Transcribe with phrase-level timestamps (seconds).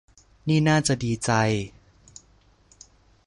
[0.47, 1.31] นี่น่าจะดีใจ